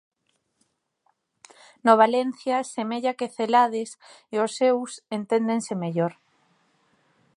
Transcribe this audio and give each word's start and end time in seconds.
No 1.85 1.93
Valencia 2.03 2.57
semella 2.75 3.17
que 3.19 3.33
Celades 3.37 3.89
e 4.33 4.35
os 4.45 4.51
seus 4.59 4.89
enténdense 5.17 5.73
mellor. 5.83 6.13